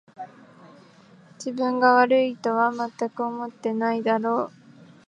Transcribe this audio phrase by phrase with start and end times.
[1.37, 4.51] 自分が悪いとはまったく思ってないだろう